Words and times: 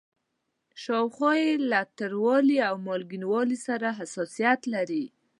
شاوخوا 0.83 1.31
یې 1.41 1.51
له 1.71 1.79
تریوالي 1.97 2.57
او 2.67 2.75
مالګینوالي 2.87 3.57
سره 3.67 3.87
حساسیت 3.99 4.61
لري. 4.73 5.05